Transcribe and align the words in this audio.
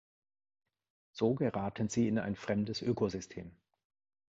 So 1.11 1.35
geraten 1.35 1.87
sie 1.87 2.07
in 2.07 2.17
ein 2.17 2.35
fremdes 2.35 2.81
Ökosystem. 2.81 3.51